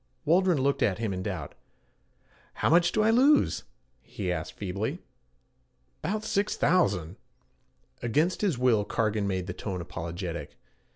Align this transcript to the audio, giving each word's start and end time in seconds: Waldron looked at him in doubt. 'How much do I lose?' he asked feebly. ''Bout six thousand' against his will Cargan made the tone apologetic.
Waldron 0.25 0.57
looked 0.57 0.81
at 0.81 0.97
him 0.97 1.13
in 1.13 1.21
doubt. 1.21 1.53
'How 2.55 2.71
much 2.71 2.91
do 2.91 3.03
I 3.03 3.11
lose?' 3.11 3.65
he 4.01 4.31
asked 4.31 4.53
feebly. 4.53 4.99
''Bout 6.03 6.23
six 6.23 6.57
thousand' 6.57 7.17
against 8.01 8.41
his 8.41 8.57
will 8.57 8.83
Cargan 8.83 9.27
made 9.27 9.45
the 9.45 9.53
tone 9.53 9.79
apologetic. 9.79 10.57